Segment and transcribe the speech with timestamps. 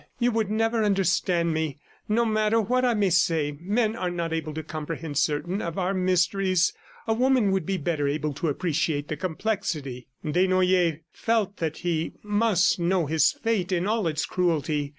[0.17, 1.77] You would never understand me,
[2.09, 3.55] no matter what I might say.
[3.61, 6.73] Men are not able to comprehend certain of our mysteries....
[7.05, 12.79] A woman would be better able to appreciate the complexity." Desnoyers felt that he must
[12.79, 14.89] know his fate in all its cruelty.